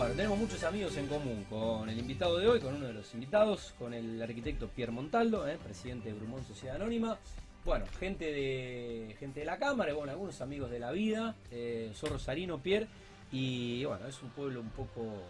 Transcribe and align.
Bueno, 0.00 0.14
tenemos 0.14 0.38
muchos 0.38 0.64
amigos 0.64 0.96
en 0.96 1.06
común 1.08 1.44
con 1.50 1.86
el 1.90 1.98
invitado 1.98 2.38
de 2.38 2.48
hoy, 2.48 2.58
con 2.58 2.74
uno 2.74 2.86
de 2.86 2.94
los 2.94 3.12
invitados, 3.12 3.74
con 3.78 3.92
el 3.92 4.22
arquitecto 4.22 4.66
Pierre 4.68 4.92
Montaldo, 4.92 5.46
eh, 5.46 5.58
presidente 5.62 6.08
de 6.08 6.14
Brumón 6.14 6.42
Sociedad 6.46 6.76
Anónima. 6.76 7.18
Bueno, 7.66 7.84
gente 7.98 8.32
de 8.32 9.14
gente 9.20 9.40
de 9.40 9.44
la 9.44 9.58
Cámara, 9.58 9.92
bueno, 9.92 10.10
algunos 10.10 10.40
amigos 10.40 10.70
de 10.70 10.78
la 10.78 10.90
vida. 10.90 11.36
Eh, 11.50 11.92
soy 11.94 12.08
Rosarino, 12.08 12.62
Pierre, 12.62 12.88
y 13.30 13.84
bueno, 13.84 14.06
es 14.06 14.22
un 14.22 14.30
pueblo 14.30 14.60
un 14.60 14.70
poco, 14.70 15.22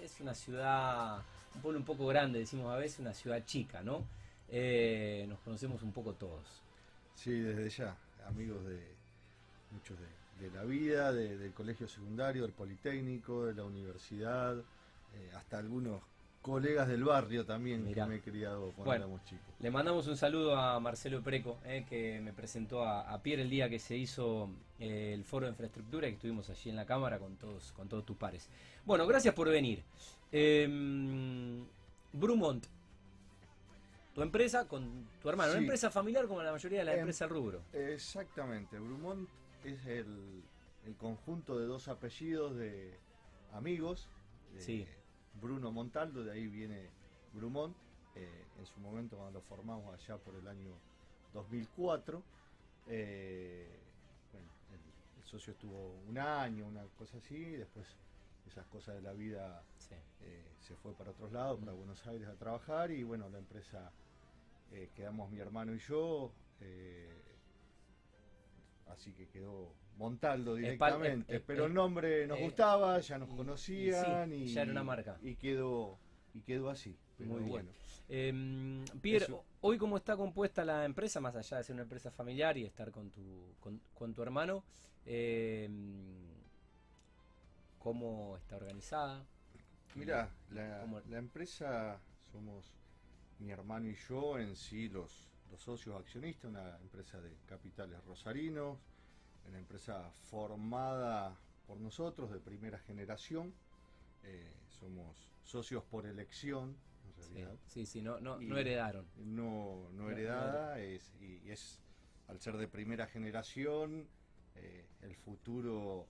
es 0.00 0.20
una 0.20 0.34
ciudad, 0.34 1.16
un 1.56 1.60
pueblo 1.60 1.80
un 1.80 1.84
poco 1.84 2.06
grande, 2.06 2.38
decimos 2.38 2.72
a 2.72 2.76
veces, 2.76 3.00
una 3.00 3.12
ciudad 3.12 3.44
chica, 3.44 3.82
¿no? 3.82 4.04
Eh, 4.48 5.26
nos 5.28 5.40
conocemos 5.40 5.82
un 5.82 5.90
poco 5.90 6.12
todos. 6.12 6.62
Sí, 7.16 7.32
desde 7.32 7.68
ya, 7.70 7.96
amigos 8.28 8.64
de 8.66 8.86
muchos 9.72 9.98
de, 9.98 10.06
de 10.40 10.50
la 10.50 10.64
vida, 10.64 11.12
de- 11.12 11.38
del 11.38 11.52
colegio 11.52 11.88
secundario, 11.88 12.42
del 12.42 12.52
politécnico, 12.52 13.46
de 13.46 13.54
la 13.54 13.64
universidad, 13.64 14.58
eh, 15.14 15.30
hasta 15.34 15.58
algunos 15.58 16.02
colegas 16.42 16.86
del 16.86 17.02
barrio 17.02 17.44
también 17.44 17.82
Mirá. 17.84 18.04
que 18.04 18.08
me 18.10 18.16
he 18.16 18.20
criado 18.20 18.66
cuando 18.72 18.84
Bueno. 18.84 19.04
éramos 19.06 19.24
chicos. 19.24 19.44
Le 19.58 19.70
mandamos 19.70 20.06
un 20.06 20.16
saludo 20.16 20.54
a 20.54 20.78
Marcelo 20.78 21.20
Preco, 21.22 21.58
eh, 21.64 21.84
que 21.88 22.20
me 22.20 22.32
presentó 22.32 22.84
a, 22.84 23.00
a 23.12 23.20
Pierre 23.20 23.42
el 23.42 23.50
día 23.50 23.68
que 23.68 23.78
se 23.80 23.96
hizo 23.96 24.48
eh, 24.78 25.12
el 25.14 25.24
foro 25.24 25.46
de 25.46 25.50
infraestructura, 25.52 26.06
que 26.06 26.14
estuvimos 26.14 26.48
allí 26.50 26.70
en 26.70 26.76
la 26.76 26.84
cámara 26.86 27.18
con 27.18 27.34
todos, 27.36 27.72
con 27.72 27.88
todos 27.88 28.04
tus 28.06 28.16
pares. 28.16 28.48
Bueno, 28.84 29.06
gracias 29.08 29.34
por 29.34 29.48
venir. 29.48 29.82
Eh, 30.30 30.68
Brumont, 32.12 32.64
tu 34.14 34.22
empresa 34.22 34.66
con 34.68 35.08
tu 35.20 35.28
hermano, 35.28 35.50
una 35.52 35.60
empresa 35.60 35.90
familiar 35.90 36.26
como 36.26 36.42
la 36.42 36.52
mayoría 36.52 36.78
de 36.80 36.84
las 36.84 36.94
Em, 36.94 37.00
empresas 37.00 37.28
rubro. 37.28 37.60
Exactamente, 37.72 38.78
Brumont 38.78 39.28
es 39.64 39.84
el, 39.86 40.42
el 40.84 40.96
conjunto 40.96 41.58
de 41.58 41.66
dos 41.66 41.88
apellidos 41.88 42.56
de 42.56 42.98
amigos. 43.52 44.08
de 44.54 44.60
Sí. 44.60 44.86
Bruno 45.40 45.70
Montaldo, 45.72 46.24
de 46.24 46.32
ahí 46.32 46.46
viene 46.46 46.88
Brumont. 47.32 47.76
eh, 48.14 48.44
en 48.58 48.64
su 48.66 48.80
momento 48.80 49.16
cuando 49.16 49.38
lo 49.40 49.44
formamos 49.44 49.92
allá 49.94 50.16
por 50.16 50.34
el 50.34 50.48
año 50.48 50.70
2004. 51.34 52.22
eh, 52.88 53.68
bueno, 54.32 54.48
el, 54.70 54.80
el 55.20 55.24
socio 55.24 55.52
estuvo 55.52 55.92
un 56.08 56.16
año, 56.18 56.66
una 56.66 56.84
cosa 56.98 57.18
así, 57.18 57.34
y 57.36 57.56
después 57.56 57.86
esas 58.46 58.64
cosas 58.68 58.94
de 58.94 59.02
la 59.02 59.12
vida 59.12 59.62
Sí. 59.78 59.94
eh, 60.22 60.44
se 60.60 60.74
fue 60.76 60.94
para 60.94 61.10
otros 61.10 61.32
lados, 61.32 61.58
para. 61.60 61.72
Buenos 61.72 62.06
Aires 62.06 62.28
a 62.28 62.34
trabajar 62.36 62.90
y 62.90 63.02
bueno, 63.02 63.28
la 63.28 63.38
empresa 63.38 63.90
quedamos 64.94 65.30
mi 65.30 65.38
hermano 65.38 65.74
y 65.74 65.78
yo, 65.78 66.32
así 68.86 69.12
que 69.12 69.28
quedó 69.28 69.74
Montaldo 69.96 70.54
directamente, 70.56 71.34
es- 71.36 71.40
es- 71.40 71.46
pero 71.46 71.66
el 71.66 71.74
nombre 71.74 72.26
nos 72.26 72.38
eh, 72.38 72.42
gustaba, 72.44 72.98
ya 73.00 73.18
nos 73.18 73.28
y- 73.30 73.32
y 73.32 73.36
conocían 73.36 74.28
sí, 74.30 74.36
y, 74.36 74.46
ya 74.52 74.62
era 74.62 74.70
una 74.72 74.84
marca. 74.84 75.18
y 75.22 75.34
quedó 75.36 75.98
y 76.34 76.40
quedó 76.42 76.68
así. 76.70 76.96
Pero 77.16 77.30
Muy 77.30 77.40
bien. 77.40 77.50
bueno, 77.50 77.70
Eh, 78.08 78.84
Pierre, 79.00 79.24
Eso. 79.24 79.44
hoy 79.62 79.78
cómo 79.78 79.96
está 79.96 80.16
compuesta 80.16 80.64
la 80.64 80.84
empresa, 80.84 81.20
más 81.20 81.34
allá 81.34 81.56
de 81.56 81.64
ser 81.64 81.74
una 81.74 81.82
empresa 81.82 82.10
familiar 82.12 82.56
y 82.56 82.64
estar 82.64 82.92
con 82.92 83.10
tu, 83.10 83.52
con, 83.58 83.80
con 83.94 84.14
tu 84.14 84.22
hermano, 84.22 84.62
eh, 85.06 85.68
¿cómo 87.78 88.36
está 88.36 88.56
organizada? 88.56 89.24
Mira, 89.94 90.30
la, 90.50 90.80
¿Cómo- 90.82 91.00
la 91.08 91.18
empresa 91.18 92.00
somos 92.30 92.70
mi 93.38 93.50
hermano 93.50 93.88
y 93.88 93.96
yo 94.08 94.38
en 94.38 94.54
sí 94.54 94.88
los, 94.88 95.28
los 95.50 95.62
socios 95.62 95.98
accionistas, 95.98 96.50
una 96.50 96.76
empresa 96.78 97.20
de 97.20 97.36
capitales 97.46 98.02
rosarinos, 98.04 98.78
una 99.48 99.58
empresa 99.58 100.10
formada 100.30 101.36
por 101.66 101.78
nosotros 101.78 102.30
de 102.30 102.40
primera 102.40 102.78
generación, 102.78 103.52
eh, 104.22 104.52
somos 104.68 105.30
socios 105.42 105.84
por 105.84 106.06
elección, 106.06 106.76
en 107.06 107.14
realidad, 107.16 107.56
sí, 107.66 107.86
sí, 107.86 108.02
no, 108.02 108.20
no, 108.20 108.38
no 108.38 108.58
heredaron. 108.58 109.06
no, 109.16 109.88
no 109.92 110.04
No, 110.04 110.10
heredada, 110.10 110.80
es, 110.80 111.12
y 111.20 111.50
es 111.50 111.80
al 112.28 112.40
ser 112.40 112.56
de 112.56 112.66
primera 112.66 113.06
generación, 113.06 114.08
eh, 114.56 114.84
el 115.02 115.14
futuro, 115.14 116.06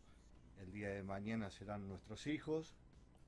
el 0.59 0.73
día 0.73 0.89
de 0.89 1.03
mañana 1.03 1.51
serán 1.51 1.89
nuestros 1.89 2.27
hijos, 2.27 2.75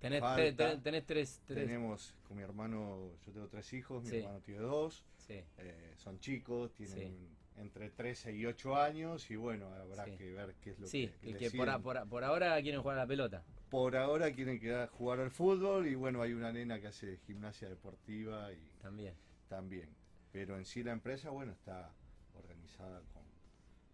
Tenés, 0.00 0.20
falta. 0.20 0.36
te- 0.70 0.76
te- 0.76 0.82
tenés 0.82 1.04
tres, 1.06 1.42
tres- 1.44 1.66
tenemos 1.66 2.14
con 2.26 2.36
mi 2.36 2.42
hermano, 2.44 3.10
yo 3.26 3.32
tengo 3.32 3.48
tres 3.48 3.72
hijos, 3.72 4.02
mi 4.04 4.10
Sí. 4.10 4.16
hermano 4.18 4.40
tiene 4.40 4.60
dos, 4.60 5.04
sí, 5.16 5.42
eh, 5.58 5.94
son 5.96 6.20
chicos, 6.20 6.72
tienen 6.74 6.96
Sí. 7.16 7.28
entre 7.60 7.90
13 7.90 8.32
y 8.32 8.46
8 8.46 8.76
años 8.76 9.28
y 9.30 9.36
bueno, 9.36 9.66
habrá 9.74 10.04
que 10.04 10.32
ver 10.32 10.54
qué 10.60 10.70
es 10.70 10.78
lo 10.78 10.86
que, 10.88 11.10
que, 11.20 11.34
que 11.36 11.50
por, 11.50 11.82
por, 11.82 12.08
por 12.08 12.22
ahora 12.24 12.60
quieren 12.62 12.80
jugar 12.80 12.98
a 12.98 13.00
la 13.02 13.06
pelota. 13.08 13.44
Por 13.68 13.96
ahora 13.96 14.30
quieren 14.32 14.60
quedar, 14.60 14.88
jugar 14.90 15.18
al 15.18 15.30
fútbol 15.32 15.88
y 15.88 15.94
bueno, 15.96 16.22
hay 16.22 16.32
una 16.32 16.52
nena 16.52 16.80
que 16.80 16.86
hace 16.86 17.16
gimnasia 17.26 17.68
deportiva 17.68 18.52
y 18.52 18.70
También. 18.80 19.14
también. 19.48 19.88
Pero 20.30 20.56
en 20.56 20.64
sí 20.64 20.84
la 20.84 20.92
empresa, 20.92 21.30
bueno, 21.30 21.52
está 21.52 21.92
organizada 22.36 23.00
con, 23.12 23.24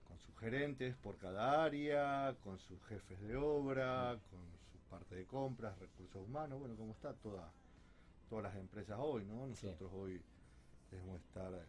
con 0.07 0.19
sus 0.19 0.37
gerentes 0.39 0.95
por 0.97 1.17
cada 1.17 1.65
área, 1.65 2.37
con 2.43 2.59
sus 2.59 2.85
jefes 2.85 3.19
de 3.23 3.37
obra, 3.37 4.19
con 4.31 4.41
su 4.71 4.79
parte 4.91 5.15
de 5.15 5.24
compras, 5.35 5.77
recursos 5.81 6.23
humanos, 6.25 6.61
bueno, 6.61 6.77
como 6.77 6.93
está 6.93 7.13
toda, 7.15 7.51
todas 8.31 8.45
las 8.45 8.55
empresas 8.57 8.97
hoy, 9.01 9.25
¿no? 9.25 9.53
Sí. 9.57 9.67
Nosotros 9.67 9.91
hoy 9.93 10.23
debemos 10.93 11.21
estar 11.21 11.67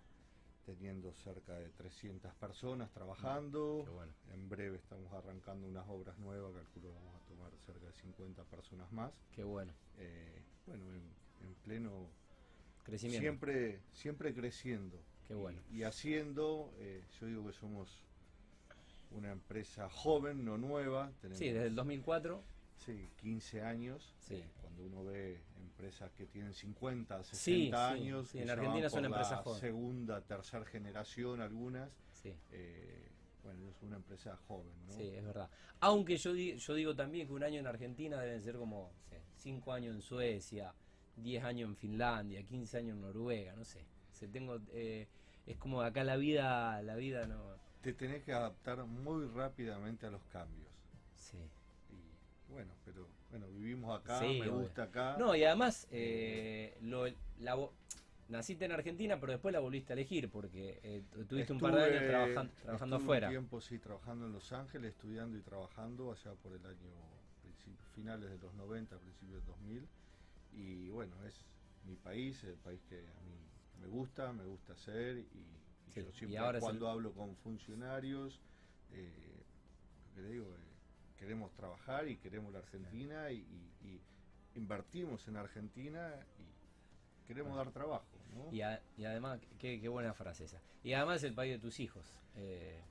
teniendo 0.67 1.11
cerca 1.15 1.53
de 1.53 1.69
300 1.69 2.31
personas 2.35 2.91
trabajando. 2.91 3.81
Qué 3.83 3.89
bueno. 3.89 4.13
En 4.33 4.47
breve 4.47 4.77
estamos 4.77 5.11
arrancando 5.13 5.65
unas 5.67 5.87
obras 5.89 6.15
nuevas, 6.19 6.53
calculo 6.53 6.93
vamos 6.93 7.15
a 7.15 7.25
tomar 7.27 7.51
cerca 7.65 7.87
de 7.87 7.93
50 7.93 8.43
personas 8.43 8.91
más. 8.91 9.11
Qué 9.31 9.43
bueno. 9.43 9.73
Eh, 9.97 10.43
bueno, 10.67 10.83
en, 10.93 11.01
en 11.47 11.55
pleno 11.63 12.07
Crecimiento. 12.83 13.21
Siempre, 13.21 13.79
siempre 13.93 14.35
creciendo. 14.35 15.01
Qué 15.27 15.33
bueno. 15.33 15.59
Y, 15.71 15.79
y 15.79 15.83
haciendo, 15.83 16.71
eh, 16.77 17.03
yo 17.19 17.25
digo 17.25 17.47
que 17.47 17.53
somos 17.53 17.89
una 19.09 19.31
empresa 19.31 19.89
joven, 19.89 20.45
no 20.45 20.59
nueva. 20.59 21.11
Tenemos, 21.19 21.39
Sí, 21.39 21.47
desde 21.49 21.65
el 21.65 21.75
2004. 21.75 22.43
Sí, 22.77 23.09
15 23.17 23.61
años. 23.61 24.13
Sí. 24.19 24.35
Eh, 24.35 24.49
cuando 24.61 24.83
uno 24.85 25.03
ve 25.03 25.41
empresas 25.59 26.11
que 26.13 26.25
tienen 26.25 26.53
50, 26.53 27.23
60 27.23 27.35
Sí, 27.37 27.67
sí, 27.69 27.73
años, 28.03 28.29
sí, 28.29 28.39
en 28.39 28.49
Argentina 28.49 28.89
son 28.89 29.05
empresas 29.05 29.39
jóvenes. 29.41 29.61
segunda, 29.61 30.21
tercera 30.21 30.65
generación 30.65 31.41
algunas. 31.41 31.89
Sí. 32.11 32.33
eh, 32.51 33.09
bueno, 33.43 33.69
es 33.69 33.79
una 33.83 33.97
empresa 33.97 34.35
joven, 34.47 34.73
¿no? 34.87 34.93
Sí, 34.93 35.03
es 35.03 35.23
verdad. 35.23 35.47
Aunque 35.81 36.17
yo, 36.17 36.33
di- 36.33 36.57
yo 36.57 36.73
digo 36.73 36.95
también 36.95 37.27
que 37.27 37.33
un 37.33 37.43
año 37.43 37.59
en 37.59 37.67
Argentina 37.67 38.19
deben 38.19 38.41
ser 38.41 38.55
como 38.57 38.91
5 39.35 39.71
años 39.71 39.93
en 39.95 40.01
Suecia, 40.01 40.73
10 41.15 41.43
años 41.43 41.69
en 41.69 41.75
Finlandia, 41.75 42.41
15 42.43 42.77
años 42.79 42.95
en 42.95 43.01
Noruega, 43.01 43.53
no 43.55 43.63
sé. 43.63 43.85
Se 44.11 44.27
tengo, 44.27 44.59
eh, 44.73 45.07
es 45.45 45.57
como 45.57 45.81
acá 45.83 46.03
la 46.03 46.15
vida, 46.17 46.81
la 46.81 46.95
vida 46.95 47.27
no. 47.27 47.55
Te 47.81 47.93
tenés 47.93 48.23
que 48.23 48.33
adaptar 48.33 48.83
muy 48.85 49.27
rápidamente 49.27 50.07
a 50.07 50.09
los 50.09 50.23
cambios. 50.25 50.64
Bueno, 52.55 52.71
pero 52.85 53.05
bueno, 53.31 53.47
vivimos 53.49 53.99
acá, 53.99 54.19
Sí, 54.19 54.25
me 54.39 54.47
obvio. 54.47 54.59
gusta 54.61 54.83
acá. 54.83 55.17
No, 55.19 55.35
y 55.35 55.43
además, 55.43 55.87
eh, 55.91 56.77
lo, 56.81 57.05
la, 57.39 57.57
naciste 58.29 58.63
en 58.63 58.71
Argentina, 58.71 59.19
pero 59.19 59.33
después 59.33 59.51
la 59.51 59.59
volviste 59.59 59.91
a 59.91 59.95
elegir 59.95 60.29
porque 60.29 60.79
eh, 60.83 61.03
tu- 61.11 61.25
tuviste 61.25 61.51
un 61.51 61.59
par 61.59 61.75
de 61.75 61.81
años 61.83 62.03
trabajando 62.07 62.95
estuve 62.95 62.95
afuera. 62.95 63.27
Un 63.27 63.33
tiempo, 63.33 63.59
sí, 63.61 63.77
trabajando 63.77 64.25
en 64.25 64.31
Los 64.31 64.53
Ángeles, 64.53 64.91
estudiando 64.91 65.37
y 65.37 65.41
trabajando 65.41 66.11
allá 66.13 66.33
por 66.35 66.53
el 66.53 66.65
año 66.65 66.91
finales 67.93 68.29
de 68.29 68.37
los 68.37 68.53
90, 68.55 68.97
principios 68.97 69.37
del 69.37 69.45
2000. 69.45 69.87
Y 70.53 70.89
bueno, 70.89 71.13
es 71.25 71.33
mi 71.87 71.95
país, 71.95 72.41
el 72.43 72.55
país 72.55 72.79
que 72.89 72.99
a 72.99 73.21
mí 73.23 73.35
me 73.81 73.87
gusta, 73.87 74.31
me 74.31 74.45
gusta 74.45 74.73
hacer. 74.73 75.17
Y, 75.17 75.21
y 75.21 75.91
Sí, 75.93 76.01
yo 76.01 76.09
y 76.09 76.13
siempre 76.13 76.37
ahora 76.39 76.59
cuando 76.59 76.85
el- 76.87 76.91
hablo 76.93 77.11
con 77.13 77.35
funcionarios, 77.37 78.39
eh, 78.93 79.11
lo 80.09 80.15
que 80.15 80.21
le 80.21 80.29
digo, 80.29 80.45
eh, 80.55 80.74
queremos 81.17 81.51
trabajar 81.53 82.07
y 82.07 82.17
queremos 82.17 82.51
la 82.53 82.59
Argentina 82.59 83.31
y, 83.31 83.37
y- 83.37 83.87
y 83.87 84.01
invertimos 84.55 85.27
en 85.27 85.37
Argentina 85.37 86.13
y 86.39 87.27
queremos 87.27 87.51
Bueno. 87.53 87.63
dar 87.65 87.73
trabajo. 87.73 88.05
¿no? 88.35 88.51
Y, 88.53 88.61
a- 88.61 88.81
y 88.97 89.05
además, 89.05 89.39
qué, 89.59 89.79
qué 89.79 89.87
buena 89.87 90.13
frase 90.13 90.45
esa. 90.45 90.61
Y 90.83 90.93
además 90.93 91.23
el 91.23 91.33
país 91.33 91.53
de 91.53 91.59
tus 91.59 91.79
hijos. 91.79 92.05
eh, 92.35 92.81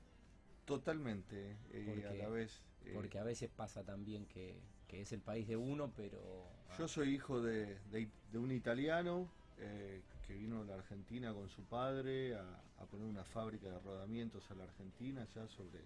Totalmente, 0.65 1.57
eh, 1.71 1.83
Porque- 1.87 2.07
a 2.07 2.13
la 2.13 2.29
vez. 2.29 2.63
eh, 2.85 2.91
Porque 2.95 3.19
a 3.19 3.23
veces 3.23 3.49
pasa 3.51 3.83
también 3.83 4.25
que, 4.25 4.59
que 4.87 5.01
es 5.01 5.11
el 5.11 5.21
país 5.21 5.47
de 5.47 5.55
uno, 5.55 5.91
pero... 5.95 6.47
Yo 6.77 6.87
soy 6.87 7.13
hijo 7.13 7.39
de, 7.41 7.77
de- 7.91 8.09
de 8.31 8.37
un 8.39 8.51
italiano 8.51 9.29
eh, 9.59 10.01
que 10.25 10.33
vino 10.33 10.61
a 10.61 10.65
la 10.65 10.73
Argentina 10.75 11.33
con 11.33 11.47
su 11.49 11.63
padre 11.65 12.35
a, 12.35 12.41
a 12.79 12.85
poner 12.87 13.05
una 13.07 13.23
fábrica 13.23 13.69
de 13.69 13.77
rodamientos 13.79 14.49
a 14.49 14.55
la 14.55 14.63
Argentina 14.63 15.23
ya 15.35 15.47
sobre 15.47 15.81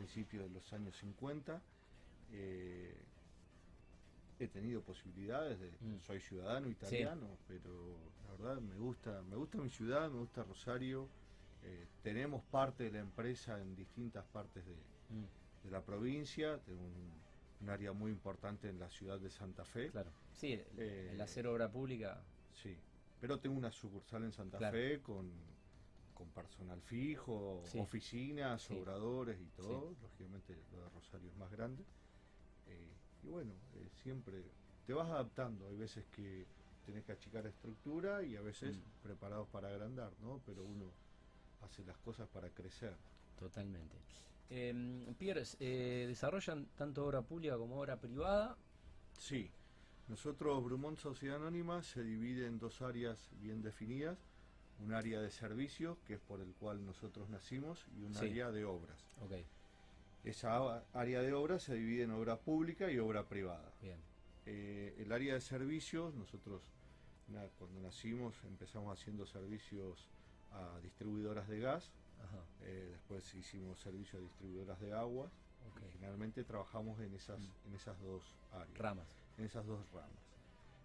principios 0.00 0.44
de 0.44 0.50
los 0.50 0.72
años 0.72 0.94
50. 0.98 1.60
Eh, 2.32 2.94
he 4.38 4.48
tenido 4.48 4.82
posibilidades 4.82 5.58
de 5.58 5.70
Mm. 5.80 5.98
soy 6.00 6.20
ciudadano 6.20 6.68
italiano, 6.68 7.38
pero 7.48 7.96
la 8.24 8.32
verdad 8.32 8.60
me 8.60 8.76
gusta, 8.76 9.22
me 9.22 9.36
gusta 9.36 9.56
mi 9.58 9.70
ciudad, 9.70 10.10
me 10.10 10.18
gusta 10.18 10.42
Rosario. 10.44 11.08
eh, 11.62 11.86
tenemos 12.02 12.44
parte 12.44 12.84
de 12.84 12.90
la 12.92 12.98
empresa 13.00 13.58
en 13.60 13.74
distintas 13.74 14.24
partes 14.26 14.64
de, 14.66 14.74
Mm, 15.08 15.24
de 15.64 15.70
la 15.70 15.80
provincia, 15.84 16.58
tengo 16.64 16.82
un 16.82 17.24
un 17.58 17.70
área 17.70 17.92
muy 17.94 18.10
importante 18.12 18.68
en 18.68 18.78
la 18.78 18.90
ciudad 18.90 19.18
de 19.18 19.30
Santa 19.30 19.64
Fe. 19.64 19.90
Claro. 19.90 20.12
Sí, 20.30 20.52
el, 20.52 20.66
Eh, 20.78 21.12
el 21.14 21.20
hacer 21.22 21.46
obra 21.46 21.72
pública. 21.72 22.22
Sí, 22.52 22.76
pero 23.18 23.40
tengo 23.40 23.56
una 23.56 23.72
sucursal 23.72 24.24
en 24.24 24.32
Santa 24.32 24.58
Claro. 24.58 24.76
Fe 24.76 25.00
con, 25.00 25.32
con 26.16 26.30
personal 26.30 26.80
fijo, 26.82 27.62
Sí. 27.66 27.78
oficinas, 27.78 28.62
Sí. 28.62 28.74
obradores 28.74 29.38
y 29.40 29.46
todo. 29.50 29.94
Lógicamente 30.02 30.56
lo 30.72 30.82
de 30.82 30.88
Rosario 30.88 31.30
es 31.30 31.36
más 31.36 31.50
grande. 31.52 31.84
Eh, 32.66 32.90
y 33.22 33.28
bueno, 33.28 33.52
eh, 33.74 33.88
siempre 34.02 34.42
te 34.86 34.92
vas 34.94 35.08
adaptando. 35.08 35.68
Hay 35.68 35.76
veces 35.76 36.06
que 36.06 36.46
tenés 36.84 37.04
que 37.04 37.12
achicar 37.12 37.46
estructura 37.46 38.22
y 38.22 38.34
a 38.36 38.40
veces 38.40 38.78
Mm. 38.78 39.02
preparados 39.02 39.48
para 39.48 39.68
agrandar, 39.68 40.12
¿no? 40.20 40.40
Pero 40.46 40.64
uno 40.64 40.90
hace 41.60 41.84
las 41.84 41.98
cosas 41.98 42.28
para 42.28 42.48
crecer. 42.50 42.96
Totalmente. 43.38 43.96
Eh, 44.48 45.14
Pierre, 45.18 45.42
eh, 45.60 46.04
¿desarrollan 46.08 46.66
tanto 46.76 47.04
obra 47.04 47.20
pública 47.22 47.56
como 47.58 47.78
obra 47.80 48.00
privada? 48.00 48.56
Sí, 49.18 49.50
nosotros 50.08 50.62
Brumont 50.64 50.98
Sociedad 50.98 51.36
Anónima 51.36 51.82
se 51.82 52.02
divide 52.02 52.46
en 52.46 52.58
dos 52.58 52.80
áreas 52.80 53.28
bien 53.40 53.60
definidas, 53.62 54.18
un 54.80 54.92
área 54.92 55.20
de 55.20 55.30
servicios, 55.30 55.96
que 56.06 56.14
es 56.14 56.20
por 56.20 56.40
el 56.40 56.52
cual 56.54 56.84
nosotros 56.84 57.28
nacimos, 57.30 57.86
y 57.98 58.02
un 58.02 58.14
Sí. 58.14 58.26
área 58.26 58.50
de 58.50 58.64
obras. 58.64 58.98
Ok, 59.22 59.32
Esa 60.24 60.82
área 60.92 61.22
de 61.22 61.32
obras 61.32 61.62
se 61.62 61.74
divide 61.74 62.02
en 62.02 62.10
obra 62.10 62.36
pública 62.36 62.90
y 62.90 62.98
obra 62.98 63.24
privada. 63.28 63.72
bien. 63.80 63.98
Eh, 64.44 64.94
el 64.98 65.12
área 65.12 65.34
de 65.34 65.40
servicios, 65.40 66.14
nosotros 66.14 66.62
na- 67.28 67.46
cuando 67.58 67.80
nacimos 67.80 68.34
empezamos 68.44 68.96
haciendo 68.98 69.24
servicios 69.26 70.08
a 70.52 70.78
distribuidoras 70.82 71.48
de 71.48 71.60
gas, 71.60 71.90
Ajá, 72.24 72.38
eh, 72.62 72.88
después 72.92 73.34
hicimos 73.34 73.78
servicios 73.80 74.20
a 74.20 74.24
distribuidoras 74.24 74.80
de 74.80 74.92
agua, 74.92 75.26
ok. 75.26 75.82
y 75.88 75.92
generalmente 75.92 76.44
trabajamos 76.44 76.98
en 77.00 77.14
esas, 77.14 77.38
Mm. 77.40 77.68
en 77.68 77.74
esas 77.74 78.00
dos 78.00 78.22
áreas. 78.52 78.78
Ramas. 78.78 79.08
en 79.38 79.44
esas 79.44 79.66
dos 79.66 79.80
ramas. 79.92 80.10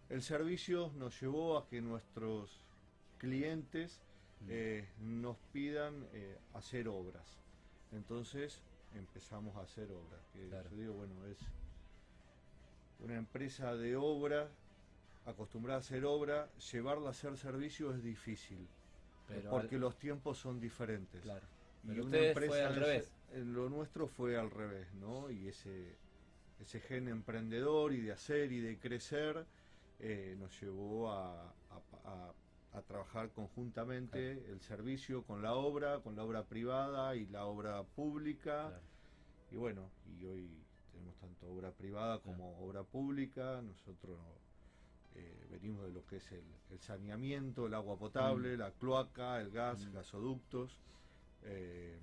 El 0.10 0.22
servicio 0.22 0.92
nos 0.98 1.20
llevó 1.22 1.58
a 1.58 1.68
que 1.68 1.80
nuestros 1.82 2.60
clientes 3.26 4.02
eh, 4.48 4.90
nos 4.98 5.38
pidan 5.54 6.08
eh, 6.14 6.40
hacer 6.56 6.88
obras. 6.88 7.24
Entonces 7.92 8.64
empezamos 8.96 9.56
a 9.58 9.62
hacer 9.62 9.92
obras. 9.92 10.20
Que 10.34 10.48
Claro. 10.50 10.68
yo 10.72 10.78
digo, 10.78 10.94
bueno, 10.96 11.14
es 11.28 11.38
una 12.98 13.16
empresa 13.18 13.76
de 13.76 13.96
obra 13.96 14.50
acostumbrada 15.26 15.78
a 15.78 15.82
hacer 15.82 16.04
obra, 16.06 16.50
llevarla 16.72 17.10
a 17.10 17.12
hacer 17.12 17.38
servicio 17.38 17.94
es 17.94 18.02
difícil, 18.02 18.68
Pero 19.28 19.52
porque 19.52 19.76
al- 19.76 19.82
los 19.82 20.00
tiempos 20.00 20.40
son 20.40 20.60
diferentes. 20.60 21.22
Claro. 21.22 21.46
Y 21.84 22.00
una 22.00 22.10
fue 22.10 22.28
empresa 22.30 22.68
al 22.70 22.74
de 22.74 22.80
revés. 22.80 23.04
ese- 23.30 23.40
eh, 23.40 23.46
lo 23.46 23.70
nuestro 23.70 24.08
fue 24.08 24.36
al 24.36 24.50
revés, 24.50 24.92
¿no? 24.96 25.30
Y 25.30 25.48
ese, 25.48 25.96
ese 26.60 26.80
gen 26.80 27.08
emprendedor 27.08 27.94
y 27.94 28.02
de 28.02 28.14
hacer 28.14 28.52
y 28.52 28.60
de 28.62 28.80
crecer 28.80 29.46
eh, 30.00 30.36
nos 30.40 30.60
llevó 30.60 31.12
a, 31.12 31.44
a- 31.70 31.82
a- 32.06 32.34
a 32.74 32.82
trabajar 32.82 33.32
conjuntamente 33.32 34.50
el 34.52 34.62
servicio 34.62 35.24
con 35.24 35.42
la 35.42 35.54
obra, 35.56 36.00
con 36.02 36.16
la 36.16 36.24
obra 36.24 36.44
privada 36.46 37.16
y 37.16 37.26
la 37.28 37.46
obra 37.46 37.84
pública. 37.84 38.68
Claro. 38.70 38.82
Y 39.52 39.56
bueno, 39.58 39.90
y 40.06 40.26
hoy 40.26 40.50
tenemos 40.92 41.16
tanto 41.18 41.48
obra 41.52 41.72
privada 41.72 42.20
como 42.20 42.58
obra 42.60 42.84
pública. 42.84 43.62
Nosotros 43.62 44.18
eh, 45.16 45.48
venimos 45.52 45.86
de 45.86 45.92
lo 45.92 46.06
que 46.06 46.18
es 46.18 46.32
el, 46.32 46.46
el 46.70 46.80
saneamiento, 46.80 47.68
el 47.68 47.74
agua 47.74 47.98
potable, 47.98 48.56
Mm. 48.56 48.60
la 48.60 48.72
cloaca, 48.72 49.42
el 49.42 49.52
gas, 49.52 49.86
Mm. 49.88 49.94
gasoductos. 49.94 50.80
eh, 51.44 52.00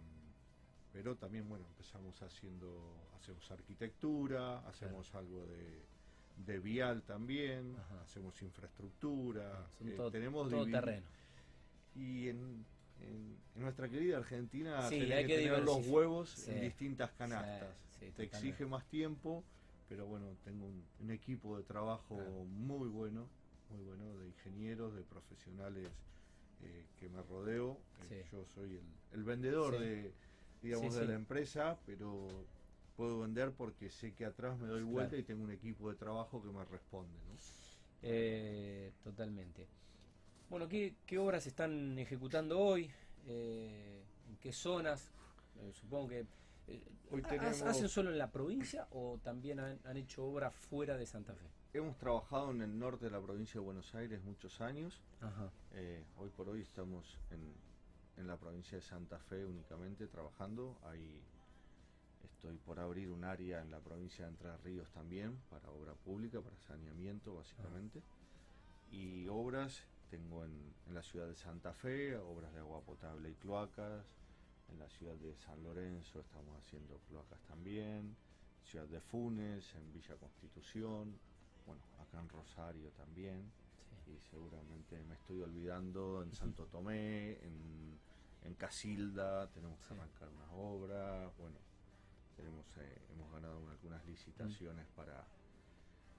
pero 0.93 1.15
también, 1.17 1.49
bueno, 1.49 1.65
empezamos 1.67 2.21
haciendo, 2.23 3.09
hacemos 3.17 3.49
arquitectura, 3.53 4.59
hacemos 4.67 5.15
algo 5.15 5.47
de, 5.47 5.85
de 6.47 6.59
vial 6.59 7.03
también, 7.03 7.77
Ajá. 7.79 8.03
hacemos 8.03 8.41
infraestructura, 8.43 9.67
eh, 9.81 9.95
todo, 9.97 10.11
tenemos 10.11 10.49
todo 10.49 10.65
terreno. 10.67 11.07
y 11.95 12.29
en, 12.29 12.65
en- 13.01 13.37
en 13.55 13.63
nuestra 13.63 13.89
querida 13.89 14.19
Argentina 14.19 14.89
Sí, 14.89 14.97
hay 15.13 15.27
que, 15.27 15.35
que 15.35 15.43
tener 15.45 15.63
los 15.65 15.87
huevos 15.89 16.31
Sí. 16.31 16.51
en 16.53 16.61
distintas 16.63 17.11
canastas. 17.13 17.75
Sí, 17.91 18.01
Te 18.01 18.07
totalmente. 18.11 18.37
exige 18.49 18.67
más 18.67 18.85
tiempo, 18.87 19.43
pero 19.89 20.07
bueno, 20.07 20.27
tengo 20.45 20.67
un, 20.67 20.85
un 21.01 21.11
equipo 21.11 21.57
de 21.57 21.65
trabajo 21.65 22.17
Claro. 22.17 22.45
muy 22.45 22.89
bueno, 22.89 23.29
muy 23.71 23.83
bueno, 23.83 24.17
de 24.19 24.29
ingenieros, 24.29 24.95
de 24.95 25.03
profesionales 25.03 25.91
eh, 26.63 26.85
que 26.99 27.09
me 27.09 27.21
rodeo. 27.23 27.79
Eh, 28.11 28.25
yo 28.31 28.45
soy 28.47 28.77
el, 28.77 28.85
el 29.19 29.25
vendedor 29.25 29.79
de, 29.79 30.13
digamos, 30.63 30.95
de 30.95 31.07
la 31.07 31.15
empresa, 31.15 31.79
pero 31.85 32.47
puedo 32.99 33.21
vender 33.21 33.53
porque 33.53 33.91
sé 33.91 34.13
que 34.13 34.25
atrás 34.25 34.59
me 34.59 34.67
doy 34.67 34.83
vuelta 34.83 35.11
Claro. 35.11 35.21
y 35.23 35.25
tengo 35.25 35.45
un 35.45 35.53
equipo 35.53 35.89
de 35.89 35.95
trabajo 35.95 36.43
que 36.43 36.49
me 36.51 36.65
responde. 36.65 37.17
¿no? 37.29 37.37
Eh, 38.03 38.93
totalmente. 39.05 39.69
Bueno, 40.51 40.67
¿qué, 40.69 40.97
qué 41.07 41.17
obras 41.17 41.47
están 41.47 41.97
ejecutando 41.97 42.59
hoy? 42.59 42.91
Eh, 43.25 44.03
¿En 44.29 44.37
qué 44.39 44.53
zonas? 44.53 45.13
Eh, 45.61 45.71
supongo 45.73 46.09
que... 46.09 46.27
Hoy 47.13 47.23
¿ha- 47.25 47.29
tenemos- 47.29 47.63
¿Hacen 47.63 47.89
solo 47.89 48.11
en 48.11 48.19
la 48.19 48.33
provincia 48.33 48.89
o 48.91 49.19
también 49.23 49.61
han, 49.61 49.79
han 49.85 49.97
hecho 49.97 50.25
obras 50.25 50.53
fuera 50.53 50.97
de 50.97 51.07
Santa 51.07 51.35
Fe? 51.37 51.47
Hemos 51.75 51.97
trabajado 51.99 52.51
en 52.51 52.63
el 52.63 52.77
norte 52.77 53.05
de 53.05 53.13
la 53.13 53.21
provincia 53.21 53.61
de 53.61 53.65
Buenos 53.65 53.95
Aires 53.95 54.25
muchos 54.25 54.61
años. 54.61 55.01
Ajá. 55.21 55.53
Hoy 56.17 56.31
por 56.31 56.49
hoy 56.49 56.63
estamos 56.63 57.17
en, 57.31 57.55
en 58.17 58.27
la 58.27 58.37
provincia 58.37 58.77
de 58.77 58.83
Santa 58.83 59.21
Fe 59.21 59.47
únicamente 59.47 60.09
trabajando. 60.09 60.77
Ahí 60.83 61.23
estoy 62.39 62.57
por 62.59 62.79
abrir 62.79 63.11
un 63.11 63.25
área 63.25 63.61
en 63.61 63.71
la 63.73 63.81
provincia 63.81 64.25
de 64.25 64.31
Entre 64.31 64.57
Ríos 64.59 64.89
también 64.93 65.37
para 65.51 65.69
obra 65.71 65.93
pública, 65.95 66.41
para 66.41 66.57
saneamiento 66.69 67.35
básicamente. 67.35 68.01
Y 68.93 69.27
obras 69.27 69.83
tengo 70.09 70.45
en, 70.45 70.73
en 70.87 70.95
la 70.95 71.03
ciudad 71.03 71.27
de 71.27 71.35
Santa 71.35 71.73
Fe, 71.75 72.17
obras 72.17 72.53
de 72.55 72.61
agua 72.61 72.81
potable 72.83 73.31
y 73.31 73.35
cloacas. 73.35 74.05
En 74.71 74.79
la 74.79 74.89
ciudad 74.89 75.15
de 75.17 75.35
San 75.37 75.63
Lorenzo 75.65 76.21
estamos 76.21 76.57
haciendo 76.65 76.99
cloacas 77.09 77.41
también. 77.49 78.15
Ciudad 78.63 78.87
de 78.87 79.01
Funes, 79.01 79.75
en 79.75 79.93
Villa 79.93 80.15
Constitución. 80.17 81.19
Bueno, 81.67 81.83
acá 82.01 82.21
en 82.21 82.29
Rosario 82.29 82.91
también 82.91 83.51
Sí. 84.05 84.13
y 84.13 84.21
seguramente 84.31 85.03
me 85.05 85.15
estoy 85.15 85.41
olvidando 85.43 86.23
en 86.23 86.33
Santo 86.33 86.67
Tomé, 86.71 87.33
en, 87.45 87.99
en 88.45 88.55
Casilda, 88.55 89.49
tenemos 89.51 89.77
que 89.81 89.87
Sí. 89.89 89.95
arrancar 89.95 90.29
unas 90.29 90.51
obras, 90.53 91.37
bueno, 91.37 91.57
tenemos 92.39 92.65
eh, 92.79 92.99
hemos 93.13 93.31
ganado 93.33 93.59
un- 93.59 93.69
algunas 93.69 94.05
licitaciones 94.07 94.87
Mm. 94.87 94.95
para 94.97 95.27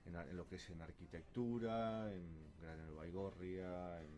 en, 0.06 0.16
en 0.16 0.38
lo 0.38 0.48
que 0.48 0.56
es 0.58 0.70
en 0.70 0.82
arquitectura, 0.82 2.14
en 2.14 2.26
Granero 2.62 2.96
Baigorria, 2.96 4.02
en 4.04 4.10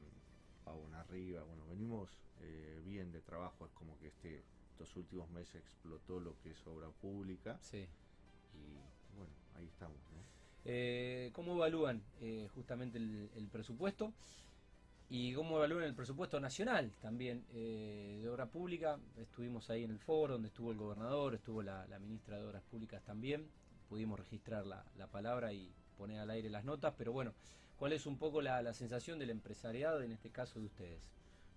Pavón 0.66 0.94
Arriba, 0.96 1.44
bueno, 1.44 1.64
venimos 1.68 2.10
eh, 2.42 2.82
bien 2.86 3.12
de 3.12 3.22
trabajo, 3.22 3.66
es 3.66 3.72
como 3.74 3.98
que 4.00 4.08
este 4.08 4.44
estos 4.72 4.96
últimos 4.96 5.30
meses 5.30 5.56
explotó 5.62 6.20
lo 6.20 6.34
que 6.42 6.52
es 6.52 6.68
obra 6.68 6.90
pública 6.90 7.60
Sí. 7.62 7.86
y 8.54 8.74
bueno, 9.16 9.34
ahí 9.56 9.68
estamos, 9.68 9.98
¿no? 10.12 10.24
Eh, 10.66 11.30
¿Cómo 11.34 11.54
evalúan 11.56 12.02
eh, 12.20 12.48
justamente 12.56 12.98
el, 12.98 13.30
el 13.36 13.48
presupuesto? 13.50 14.12
¿Y 15.13 15.34
cómo 15.34 15.58
evalúan 15.58 15.84
el 15.84 15.94
presupuesto 15.94 16.39
nacional 16.39 16.94
también 17.01 17.46
eh, 17.50 18.20
de 18.22 18.30
obra 18.30 18.46
pública? 18.46 18.98
Estuvimos 19.18 19.70
ahí 19.70 19.84
en 19.84 19.91
el 19.91 20.00
foro 20.00 20.36
donde 20.36 20.48
estuvo 20.48 20.72
el 20.72 20.77
gobernador, 20.77 21.36
estuvo 21.36 21.62
la, 21.62 21.86
ministra 22.00 22.38
de 22.38 22.46
Obras 22.46 22.63
Públicas 22.63 23.03
también. 23.03 23.46
Pudimos 23.89 24.18
registrar 24.18 24.65
la, 24.65 24.86
la 24.96 25.08
palabra 25.08 25.51
y 25.51 25.70
poner 25.98 26.18
al 26.22 26.30
aire 26.30 26.50
las 26.50 26.63
notas, 26.63 26.94
pero 26.98 27.12
bueno, 27.12 27.34
¿cuál 27.75 27.91
es 27.91 28.06
un 28.06 28.18
poco 28.18 28.41
la, 28.41 28.62
la 28.62 28.74
sensación 28.74 29.20
del 29.20 29.32
empresariado, 29.32 30.01
en 30.01 30.13
este 30.13 30.30
caso 30.30 30.62
de 30.62 30.68
ustedes? 30.68 31.12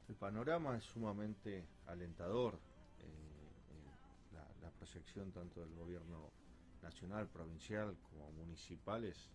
El 0.09 0.17
panorama 0.17 0.77
es 0.77 0.83
sumamente 0.83 1.65
alentador. 1.87 2.55
eh, 2.99 3.05
eh, 3.05 4.33
la, 4.33 4.49
la 4.63 4.71
proyección 4.73 5.31
tanto 5.31 5.61
del 5.61 5.73
gobierno 5.77 6.33
nacional, 6.83 7.29
provincial 7.29 7.97
como 8.11 8.33
municipal 8.33 9.05
es, 9.05 9.31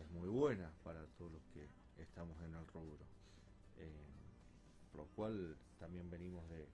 es 0.00 0.10
muy 0.10 0.28
buena 0.28 0.68
para 0.82 1.06
todos 1.16 1.30
los 1.30 1.46
que 1.54 1.68
estamos 2.02 2.36
en 2.42 2.52
el 2.52 2.66
rubro. 2.66 3.06
Eh, 3.78 3.90
por 4.90 5.02
lo 5.02 5.06
cual 5.14 5.56
también 5.78 6.10
venimos 6.10 6.48
de 6.48 6.66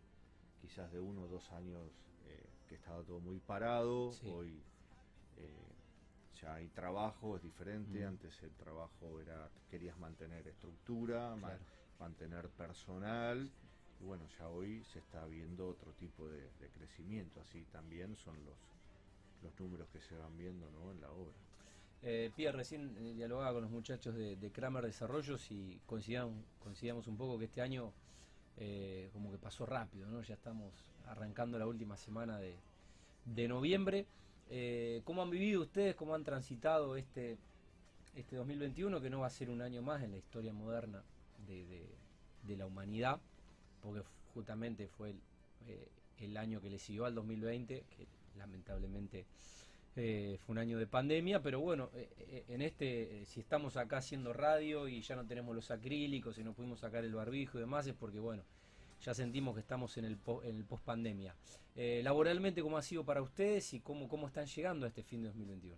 quizás 0.60 0.92
de 0.92 1.00
uno 1.00 1.22
o 1.22 1.28
dos 1.28 1.50
años 1.52 1.90
eh, 2.26 2.46
que 2.68 2.76
estaba 2.76 3.02
todo 3.02 3.20
muy 3.20 3.40
parado. 3.40 4.12
Sí. 4.12 4.28
Hoy 4.30 4.62
eh, 5.36 5.72
ya 6.40 6.54
hay 6.54 6.68
trabajo, 6.68 7.36
es 7.36 7.42
diferente. 7.42 8.04
Mm. 8.04 8.08
Antes 8.08 8.42
el 8.42 8.54
trabajo 8.54 9.20
era, 9.20 9.50
querías 9.70 9.98
mantener 9.98 10.46
estructura, 10.46 11.34
ma- 11.36 11.58
mantener 11.98 12.48
personal. 12.50 13.50
Y 14.00 14.04
bueno, 14.04 14.26
ya 14.38 14.48
hoy 14.48 14.84
se 14.84 14.98
está 15.00 15.26
viendo 15.26 15.68
otro 15.68 15.92
tipo 15.94 16.28
de, 16.28 16.50
de 16.60 16.70
crecimiento. 16.70 17.40
Así 17.40 17.64
también 17.66 18.16
son 18.16 18.44
los, 18.44 18.56
los 19.42 19.58
números 19.60 19.88
que 19.90 20.00
se 20.00 20.16
van 20.16 20.36
viendo 20.36 20.70
¿no? 20.70 20.90
en 20.92 21.00
la 21.00 21.10
obra. 21.10 21.34
Eh, 22.04 22.32
recién 22.52 22.96
eh, 22.98 23.14
dialogaba 23.14 23.52
con 23.54 23.62
los 23.62 23.70
muchachos 23.70 24.14
de, 24.16 24.50
Kramer 24.52 24.84
Desarrollos 24.84 25.50
y 25.50 25.80
coincidamos 25.86 27.06
un 27.06 27.16
poco 27.16 27.38
que 27.38 27.44
este 27.44 27.62
año 27.62 27.92
eh, 28.56 29.08
como 29.12 29.30
que 29.30 29.38
pasó 29.38 29.66
rápido, 29.66 30.08
¿no? 30.08 30.20
Ya 30.22 30.34
estamos 30.34 30.72
arrancando 31.06 31.58
la 31.58 31.66
última 31.66 31.96
semana 31.96 32.38
de, 32.38 33.48
noviembre. 33.48 34.06
Eh, 34.50 35.00
¿Cómo 35.04 35.22
han 35.22 35.30
vivido 35.30 35.62
ustedes, 35.62 35.94
cómo 35.94 36.14
han 36.14 36.24
transitado 36.24 36.96
este, 36.96 37.38
este 38.14 38.36
2021, 38.36 39.00
que 39.00 39.08
no 39.08 39.20
va 39.20 39.28
a 39.28 39.30
ser 39.30 39.48
un 39.48 39.62
año 39.62 39.80
más 39.80 40.02
en 40.02 40.10
la 40.10 40.18
historia 40.18 40.52
moderna 40.52 41.02
de, 41.46 41.86
la 42.56 42.66
humanidad, 42.66 43.20
porque 43.80 44.02
justamente 44.34 44.88
fue 44.88 45.10
el, 45.10 45.20
el, 46.18 46.36
año 46.36 46.60
que 46.60 46.68
le 46.68 46.78
siguió 46.78 47.06
al 47.06 47.14
2020, 47.14 47.84
que 47.88 48.06
lamentablemente 48.36 49.24
eh, 49.96 50.38
fue 50.40 50.54
un 50.54 50.58
año 50.58 50.78
de 50.78 50.86
pandemia, 50.86 51.42
pero 51.42 51.60
bueno, 51.60 51.90
en 51.94 52.62
este, 52.62 53.24
si 53.26 53.40
estamos 53.40 53.76
acá 53.76 53.98
haciendo 53.98 54.32
radio 54.32 54.88
y 54.88 55.02
ya 55.02 55.16
no 55.16 55.26
tenemos 55.26 55.54
los 55.54 55.70
acrílicos 55.70 56.38
y 56.38 56.44
no 56.44 56.52
pudimos 56.54 56.80
sacar 56.80 57.04
el 57.04 57.14
barbijo 57.14 57.58
y 57.58 57.60
demás, 57.60 57.86
es 57.86 57.94
porque 57.94 58.18
bueno, 58.18 58.42
ya 59.02 59.14
sentimos 59.14 59.54
que 59.54 59.60
estamos 59.60 59.96
en 59.98 60.04
el, 60.04 60.18
en 60.44 60.56
el 60.56 60.64
post 60.64 60.84
pandemia. 60.84 61.34
Eh, 61.74 62.00
laboralmente, 62.04 62.62
¿cómo 62.62 62.76
ha 62.76 62.82
sido 62.82 63.04
para 63.04 63.22
ustedes 63.22 63.72
y 63.74 63.80
cómo, 63.80 64.08
cómo 64.08 64.26
están 64.26 64.46
llegando 64.46 64.86
a 64.86 64.88
este 64.88 65.02
fin 65.02 65.22
de 65.22 65.28
2021? 65.28 65.76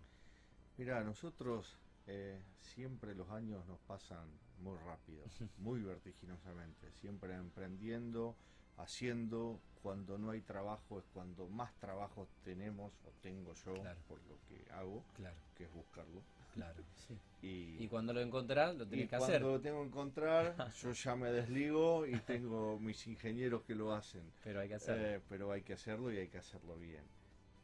Mira, 0.77 1.03
nosotros 1.05 1.79
eh, 2.07 2.43
siempre 2.61 3.15
los 3.15 3.31
años 3.31 3.65
nos 3.67 3.79
pasan 3.81 4.29
muy 4.61 4.77
rápido, 4.79 5.25
muy 5.59 5.83
vertiginosamente, 5.83 6.93
siempre 6.93 7.35
emprendiendo, 7.35 8.37
haciendo, 8.79 9.61
cuando 9.83 10.19
no 10.19 10.31
hay 10.31 10.41
trabajo 10.41 10.99
es 10.99 11.05
cuando 11.13 11.47
más 11.49 11.75
trabajo 11.79 12.27
tenemos 12.45 12.93
o 13.07 13.11
tengo 13.23 13.55
yo 13.55 13.75
por 14.09 14.19
lo 14.25 14.39
que 14.49 14.71
hago, 14.73 15.05
claro. 15.17 15.37
que 15.57 15.65
es 15.65 15.73
buscarlo. 15.73 16.23
Claro, 16.53 16.83
sí. 17.09 17.19
Y, 17.43 17.89
cuando 17.89 18.13
lo 18.13 18.21
encontrás, 18.21 18.75
lo 18.75 18.87
tenés 18.87 19.11
que 19.11 19.17
hacer. 19.17 19.43
Cuando 19.43 19.59
lo 19.59 19.61
tengo 19.61 19.83
que 19.83 19.89
encontrar, 19.89 20.73
yo 20.83 20.93
ya 20.93 21.17
me 21.17 21.31
desligo 21.31 22.07
y 22.07 22.19
tengo 22.21 22.79
mis 22.79 23.07
ingenieros 23.07 23.63
que 23.65 23.75
lo 23.75 23.93
hacen. 23.93 24.23
Pero 24.43 24.61
hay 24.61 24.69
que 24.69 24.75
hacerlo. 24.75 25.07
Eh, 25.07 25.21
pero 25.29 25.53
hay 25.53 25.63
que 25.63 25.75
hacerlo 25.75 26.13
y 26.13 26.19
hay 26.19 26.29
que 26.29 26.39
hacerlo 26.39 26.77
bien. 26.79 27.05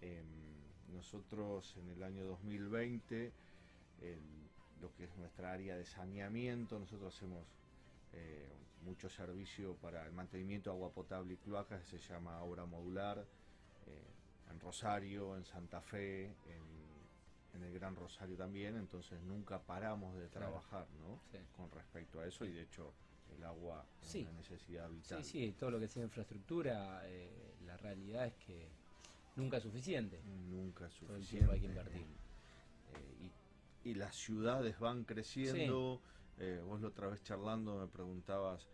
Em, 0.03 0.27
nosotros 0.95 1.75
en 1.79 1.89
el 1.89 2.03
año 2.03 2.25
2020, 2.25 3.33
lo 4.81 4.95
que 4.95 5.05
es 5.05 5.17
nuestra 5.17 5.53
área 5.53 5.77
de 5.77 5.85
saneamiento, 5.85 6.79
nosotros 6.79 7.15
hacemos 7.15 7.45
eh, 8.13 8.49
mucho 8.83 9.09
servicio 9.09 9.75
para 9.77 10.07
el 10.07 10.13
mantenimiento 10.13 10.71
de 10.71 10.77
agua 10.77 10.93
potable 10.93 11.35
y 11.35 11.37
cloacas, 11.37 11.87
se 11.87 11.99
llama 11.99 12.43
obra 12.43 12.65
modular, 12.67 13.19
eh, 13.87 14.51
en 14.51 14.61
Rosario, 14.61 15.37
en 15.37 15.45
Santa 15.45 15.81
Fe, 15.81 16.27
en 16.47 16.81
en 17.55 17.63
el 17.65 17.73
Gran 17.73 17.97
Rosario 17.97 18.37
también, 18.37 18.77
entonces 18.77 19.21
nunca 19.23 19.61
paramos 19.61 20.17
de 20.17 20.29
trabajar, 20.29 20.87
¿no? 21.01 21.21
Con 21.57 21.71
respecto 21.73 22.21
a 22.21 22.27
eso 22.27 22.45
y 22.45 22.53
de 22.53 22.63
hecho 22.63 22.93
el 23.37 23.45
agua 23.45 23.85
es 24.03 24.15
una 24.17 24.33
necesidad 24.33 24.89
vital. 24.89 25.25
Sí, 25.25 25.31
sí, 25.31 25.55
todo 25.59 25.71
lo 25.71 25.81
que 25.81 25.89
sea 25.89 26.03
infraestructura, 26.03 27.03
eh, 27.05 27.55
la 27.67 27.77
realidad 27.77 28.27
es 28.27 28.35
que 28.35 28.69
nunca 29.37 29.59
es 29.59 29.63
suficiente. 29.63 30.21
Nunca 30.49 30.87
es 30.87 30.95
suficiente. 30.95 31.47
Todo 31.47 31.55
hay 31.55 31.61
que 31.61 31.67
invertir. 31.67 32.03
Eh, 32.03 33.31
y, 33.85 33.95
las 33.95 34.15
ciudades 34.15 34.79
van 34.79 35.05
creciendo. 35.05 36.01
Eh, 36.41 36.61
vos 36.65 36.81
la 36.81 36.89
otra 36.89 37.09
vez 37.09 37.23
charlando 37.23 37.79
me 37.79 37.87
preguntabas 37.87 38.67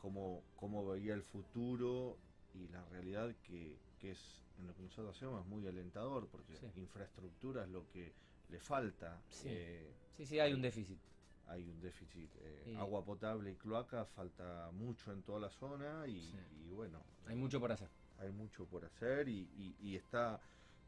cómo, 0.00 0.42
cómo 0.56 0.86
veía 0.86 1.14
el 1.14 1.22
futuro 1.22 2.16
y 2.54 2.66
la 2.68 2.84
realidad 2.86 3.34
que, 3.42 3.78
que 3.98 4.12
es 4.12 4.42
en 4.58 4.66
lo 4.66 4.74
que 4.74 4.82
nosotros 4.82 5.16
hacemos 5.16 5.42
es 5.42 5.46
muy 5.46 5.66
alentador 5.66 6.28
porque 6.28 6.54
infraestructura 6.76 7.64
es 7.64 7.70
lo 7.70 7.86
que 7.88 8.12
le 8.48 8.58
falta. 8.58 9.20
Sí, 9.28 9.48
eh, 9.50 9.92
sí, 10.24 10.38
hay 10.38 10.52
un 10.52 10.62
déficit. 10.62 10.98
Hay 11.46 11.68
un 11.68 11.80
déficit. 11.80 12.30
Eh, 12.40 12.76
agua 12.78 13.04
potable 13.04 13.52
y 13.52 13.56
cloaca 13.56 14.04
falta 14.04 14.70
mucho 14.72 15.12
en 15.12 15.22
toda 15.22 15.40
la 15.40 15.50
zona 15.50 16.06
y, 16.06 16.32
bueno. 16.70 17.02
Hay 17.26 17.36
mucho 17.36 17.60
por 17.60 17.72
hacer. 17.72 17.88
Hay 18.18 18.30
mucho 18.30 18.66
por 18.66 18.84
hacer 18.84 19.28
y, 19.28 19.96
está, 19.96 20.40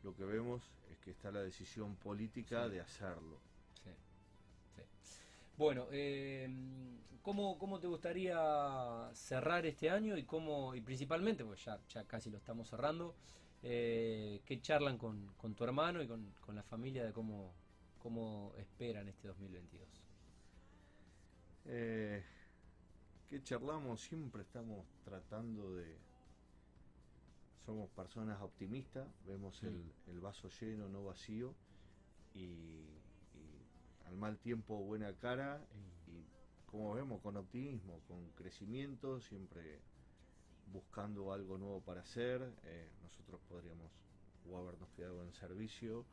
lo 0.02 0.14
que 0.14 0.24
vemos 0.24 0.62
es 0.90 0.98
que 0.98 1.10
está 1.10 1.30
la 1.30 1.42
decisión 1.42 1.96
política 1.96 2.68
de 2.68 2.80
hacerlo. 2.80 3.40
Bueno, 5.56 5.86
eh, 5.92 6.48
¿cómo, 7.22 7.58
¿cómo, 7.58 7.78
te 7.78 7.86
gustaría 7.86 9.10
cerrar 9.14 9.66
este 9.66 9.90
año 9.90 10.16
y 10.16 10.24
cómo, 10.24 10.74
y 10.74 10.80
principalmente, 10.80 11.44
pues 11.44 11.64
ya, 11.64 11.78
ya 11.88 12.04
casi 12.04 12.30
lo 12.30 12.38
estamos 12.38 12.68
cerrando, 12.68 13.14
eh, 13.64 14.42
¿Qué 14.44 14.60
charlan 14.60 14.98
con, 14.98 15.54
tu 15.54 15.64
hermano 15.64 16.02
y 16.02 16.08
con, 16.08 16.34
la 16.48 16.64
familia 16.64 17.04
de 17.04 17.12
cómo, 17.12 17.54
cómo 18.00 18.52
esperan 18.58 19.08
este 19.08 19.28
2022? 19.28 19.88
Eh, 21.66 22.24
¿Qué 23.30 23.42
charlamos? 23.42 24.00
Siempre 24.00 24.42
estamos 24.42 24.84
tratando 25.04 25.76
de... 25.76 25.96
Somos 27.64 27.88
personas 27.90 28.42
optimistas, 28.42 29.06
vemos 29.24 29.62
el, 29.62 29.80
el, 30.08 30.18
vaso 30.18 30.48
lleno, 30.60 30.88
no 30.88 31.04
vacío, 31.04 31.54
y, 32.34 32.91
al 34.12 34.18
mal 34.18 34.38
tiempo 34.38 34.76
buena 34.76 35.14
cara, 35.14 35.58
y 36.06 36.26
como 36.66 36.92
vemos, 36.92 37.22
con 37.22 37.36
optimismo, 37.38 38.00
con 38.06 38.30
crecimiento, 38.32 39.20
siempre 39.20 39.80
buscando 40.66 41.32
algo 41.32 41.56
nuevo 41.56 41.80
para 41.80 42.02
hacer. 42.02 42.42
Eh, 42.64 42.90
nosotros 43.02 43.40
podríamos 43.48 43.90
o 44.50 44.58
habernos 44.58 44.88
quedado 44.90 45.22
en 45.22 45.32
servicio 45.32 46.04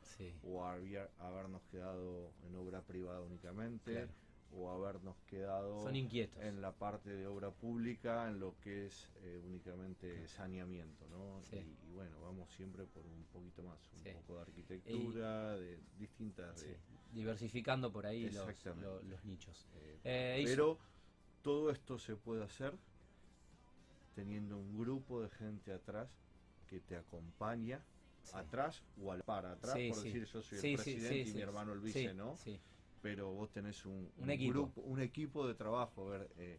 o 0.44 0.64
habernos 0.64 1.62
quedado 1.70 2.32
en 2.46 2.54
obra 2.54 2.80
privada 2.80 3.20
únicamente 3.20 4.08
o 4.52 4.70
habernos 4.70 5.16
quedado 5.28 5.88
en 5.88 6.60
la 6.60 6.72
parte 6.72 7.10
de 7.10 7.26
obra 7.26 7.50
pública 7.50 8.28
en 8.28 8.40
lo 8.40 8.54
que 8.60 8.86
es 8.86 9.08
eh, 9.22 9.40
únicamente 9.44 10.26
saneamiento 10.26 11.06
¿no? 11.08 11.42
Y, 11.56 11.92
bueno 11.92 12.20
vamos 12.20 12.52
siempre 12.54 12.84
por 12.84 13.04
un 13.06 13.24
poquito 13.32 13.62
más 13.62 13.78
un 13.94 14.14
poco 14.14 14.36
de 14.36 14.40
arquitectura 14.42 15.56
de 15.56 15.78
distintas 15.98 16.64
diversificando 17.12 17.92
por 17.92 18.06
ahí 18.06 18.30
los, 18.30 18.46
los, 19.02 19.24
nichos. 19.24 19.66
Eh, 20.04 20.42
pero 20.44 20.78
todo 21.42 21.70
esto 21.70 21.98
se 21.98 22.16
puede 22.16 22.44
hacer 22.44 22.72
teniendo 24.14 24.58
un 24.58 24.78
grupo 24.78 25.22
de 25.22 25.30
gente 25.30 25.72
atrás 25.72 26.08
que 26.68 26.80
te 26.80 26.96
acompaña, 26.96 27.80
atrás 28.32 28.82
o 29.02 29.12
al 29.12 29.22
par, 29.22 29.46
atrás, 29.46 29.72
por 29.72 30.02
decir 30.02 30.24
yo 30.24 30.42
soy 30.42 30.58
el 30.58 30.76
presidente 30.76 31.30
y 31.30 31.34
mi 31.34 31.40
hermano 31.40 31.72
el 31.72 31.80
vice, 31.80 32.14
¿no? 32.14 32.36
Pero 33.02 33.32
vos 33.32 33.50
tenés 33.50 33.86
un, 33.86 34.10
equipo. 34.28 34.52
grupo, 34.52 34.80
un 34.82 35.00
equipo 35.00 35.46
de 35.46 35.54
trabajo, 35.54 36.06
ver, 36.06 36.30
eh, 36.36 36.58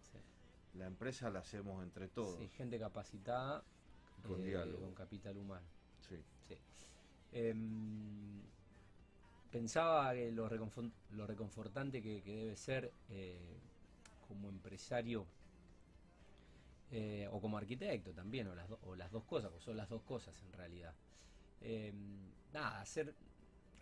la 0.73 0.87
empresa 0.87 1.29
la 1.29 1.39
hacemos 1.39 1.83
entre 1.83 2.07
todos. 2.07 2.39
gente 2.51 2.79
capacitada 2.79 3.63
con, 4.23 4.43
eh, 4.43 4.53
con 4.79 4.93
capital 4.93 5.37
humano. 5.37 5.65
Sí. 6.07 6.15
Em, 7.31 8.41
pensaba 9.51 10.13
que 10.13 10.31
lo, 10.31 10.49
reconfortante 10.49 12.01
que, 12.01 12.21
debe 12.21 12.55
ser 12.55 12.91
eh, 13.09 13.57
como 14.27 14.49
empresario 14.49 15.25
eh, 16.91 17.27
o 17.31 17.39
como 17.39 17.57
arquitecto 17.57 18.11
también, 18.11 18.47
o 18.47 18.55
las, 18.55 18.67
o 18.83 18.95
las 18.95 19.11
dos 19.11 19.23
cosas, 19.23 19.51
o 19.53 19.59
son 19.59 19.77
las 19.77 19.89
dos 19.89 20.01
cosas 20.01 20.41
en 20.43 20.53
realidad. 20.53 20.93
Em, 21.61 22.31
nada, 22.51 22.81
hacer, 22.81 23.13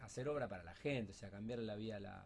hacer 0.02 0.28
obra 0.30 0.48
para 0.48 0.64
la 0.64 0.76
gente, 0.76 1.12
o 1.12 1.16
sea, 1.16 1.30
cambiar 1.30 1.60
la 1.60 1.76
vida 1.76 1.98
a, 1.98 2.00
la, 2.00 2.26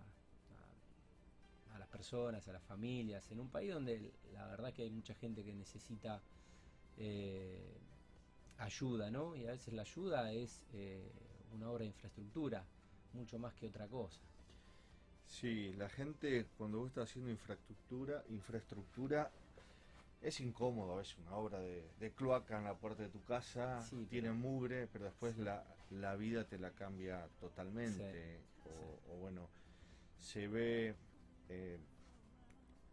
a, 1.74 1.80
las 1.80 1.88
personas, 1.88 2.48
a 2.48 2.54
las 2.54 2.64
familias, 2.64 3.30
en 3.32 3.40
un 3.40 3.50
país 3.50 3.74
donde 3.74 4.14
la 4.34 4.48
verdad 4.48 4.74
que 4.74 4.84
hay 4.84 4.90
mucha 4.90 5.14
gente 5.16 5.44
que 5.44 5.54
necesita 5.54 6.22
eh, 6.98 7.78
ayuda, 8.58 9.10
¿no? 9.10 9.36
Y 9.36 9.48
a 9.48 9.52
veces 9.52 9.74
la 9.74 9.82
ayuda 9.82 10.32
es 10.32 10.64
eh, 10.74 11.12
una 11.54 11.70
obra 11.70 11.82
de 11.82 11.88
infraestructura, 11.88 12.64
mucho 13.14 13.40
más 13.40 13.54
que 13.54 13.68
otra 13.68 13.88
cosa. 13.88 14.22
Sí, 15.28 15.74
la 15.74 15.90
gente 15.90 16.48
cuando 16.58 16.80
vos 16.80 16.90
estás 16.90 17.10
haciendo 17.10 17.32
infraestructura, 17.32 18.24
infraestructura 18.30 19.32
es 20.22 20.40
incómodo, 20.40 21.02
es 21.02 21.18
una 21.18 21.36
obra 21.36 21.60
de, 21.60 22.12
cloaca 22.16 22.58
en 22.58 22.66
la 22.66 22.76
puerta 22.76 23.04
de 23.04 23.10
tu 23.10 23.22
casa, 23.24 23.84
tiene 24.10 24.32
mugre, 24.32 24.88
pero 24.88 25.06
después 25.06 25.38
la, 25.38 25.66
la, 25.90 26.16
vida 26.16 26.46
te 26.46 26.58
la 26.58 26.72
cambia 26.72 27.28
totalmente. 27.40 28.40
o, 29.10 29.18
bueno, 29.18 29.50
se 30.18 30.48
ve, 30.48 30.96
eh, 31.50 31.78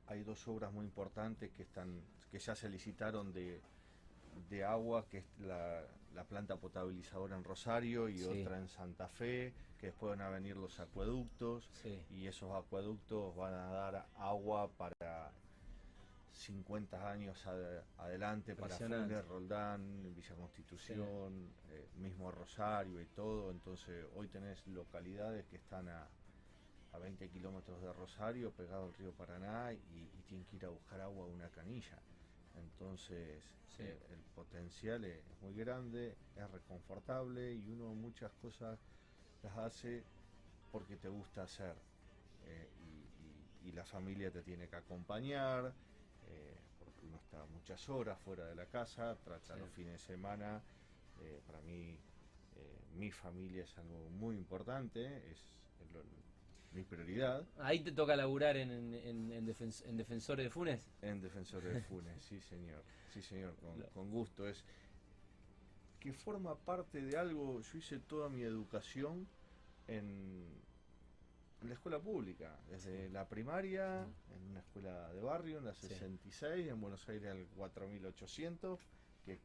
hay 0.06 0.22
dos 0.22 0.46
obras 0.48 0.72
muy 0.72 0.84
importantes 0.84 1.50
que 1.52 1.62
están 1.62 2.00
que 2.30 2.38
ya 2.38 2.54
se 2.54 2.68
licitaron 2.68 3.32
de, 3.32 3.60
de 4.48 4.64
agua, 4.64 5.04
que 5.08 5.18
es 5.18 5.24
la, 5.40 5.82
la, 6.14 6.24
planta 6.24 6.56
potabilizadora 6.56 7.36
en 7.36 7.42
Rosario 7.42 8.08
y 8.08 8.22
otra 8.22 8.58
en 8.58 8.68
Santa 8.68 9.08
Fe, 9.08 9.52
que 9.80 9.86
después 9.86 10.10
van 10.10 10.20
a 10.20 10.30
venir 10.30 10.56
los 10.56 10.78
acueductos 10.78 11.68
y 12.10 12.26
esos 12.26 12.52
acueductos 12.52 13.34
van 13.34 13.54
a 13.54 13.66
dar 13.66 14.06
agua 14.16 14.68
para 14.76 15.32
50 16.32 17.10
años 17.10 17.44
adelante 17.98 18.54
para 18.54 18.76
Funes, 18.76 19.26
Roldán, 19.26 20.14
Villa 20.14 20.34
Constitución, 20.36 21.50
eh, 21.70 21.88
mismo 21.98 22.30
Rosario 22.30 23.00
y 23.00 23.06
todo. 23.06 23.50
Entonces 23.50 24.06
hoy 24.14 24.28
tenés 24.28 24.66
localidades 24.68 25.44
que 25.46 25.56
están 25.56 25.88
a, 25.88 26.06
a 26.92 26.98
20 26.98 27.28
kilómetros 27.30 27.80
de 27.82 27.92
Rosario, 27.92 28.50
pegado 28.52 28.84
al 28.86 28.94
río 28.94 29.12
Paraná, 29.12 29.72
y, 29.72 29.78
tienen 30.26 30.46
que 30.46 30.56
ir 30.56 30.64
a 30.64 30.68
buscar 30.68 31.00
agua 31.00 31.24
a 31.24 31.28
una 31.28 31.48
canilla. 31.50 31.98
Entonces 32.54 33.42
eh, 33.78 33.98
el 34.10 34.18
potencial 34.34 35.04
es 35.04 35.22
muy 35.42 35.54
grande, 35.54 36.16
es 36.36 36.50
reconfortable 36.50 37.52
y 37.54 37.68
uno 37.70 37.94
muchas 37.94 38.32
cosas 38.34 38.78
las 39.42 39.56
hace 39.58 40.02
porque 40.72 40.96
te 40.96 41.08
gusta 41.08 41.42
hacer 41.42 41.74
eh, 42.46 42.68
y, 42.78 43.66
y- 43.66 43.68
y 43.68 43.72
la 43.72 43.84
familia 43.84 44.30
te 44.30 44.42
tiene 44.42 44.68
que 44.68 44.76
acompañar, 44.76 45.72
eh, 46.28 46.54
porque 46.78 47.06
uno 47.06 47.16
está 47.18 47.44
muchas 47.46 47.88
horas 47.88 48.18
fuera 48.20 48.46
de 48.46 48.54
la 48.54 48.66
casa, 48.66 49.16
trata 49.24 49.54
Sí. 49.54 49.60
los 49.60 49.70
fines 49.70 49.92
de 49.94 49.98
semana. 49.98 50.60
eh, 51.22 51.40
para 51.46 51.60
mí, 51.60 51.98
mi 52.94 53.10
familia 53.10 53.64
es 53.64 53.76
algo 53.78 54.08
muy 54.10 54.36
importante, 54.36 55.30
es 55.30 55.38
el- 55.80 56.29
mi 56.72 56.82
prioridad 56.84 57.44
Ahí 57.58 57.80
te 57.80 57.92
toca 57.92 58.14
laburar 58.16 58.56
en, 58.56 58.70
en, 58.70 58.94
en- 58.94 59.32
en 59.32 59.46
defens- 59.46 59.84
en 59.86 59.96
Defensores 59.96 60.44
de 60.44 60.50
Funes. 60.50 60.86
en 61.02 61.20
Defensores 61.20 61.74
de 61.74 61.80
Funes, 61.82 62.22
sí 62.24 62.40
señor, 62.40 62.82
sí 63.12 63.22
señor, 63.22 63.54
con, 63.92 64.10
gusto. 64.10 64.46
Es 64.48 64.64
que 65.98 66.12
forma 66.12 66.54
parte 66.56 67.02
de 67.02 67.18
algo, 67.18 67.60
yo 67.60 67.78
hice 67.78 67.98
toda 67.98 68.28
mi 68.28 68.42
educación 68.42 69.26
en, 69.88 70.44
la 71.62 71.74
escuela 71.74 71.98
pública, 71.98 72.56
desde 72.70 73.10
la 73.10 73.28
primaria, 73.28 74.06
en 74.34 74.50
una 74.50 74.60
escuela 74.60 75.12
de 75.12 75.20
barrio, 75.20 75.58
en 75.58 75.64
la 75.66 75.74
Sí. 75.74 75.88
66, 75.88 76.68
en 76.68 76.80
Buenos 76.80 77.06
Aires 77.08 77.30
al 77.30 77.46
4800, 77.56 78.80
que 79.26 79.38